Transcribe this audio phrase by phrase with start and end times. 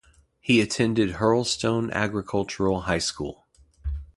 [0.39, 3.45] He attended Hurlstone Agricultural High School.